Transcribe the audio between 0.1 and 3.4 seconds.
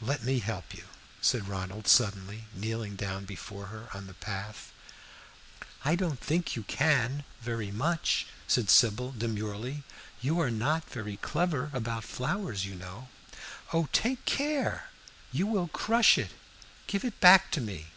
me help you," said Ronald suddenly, kneeling down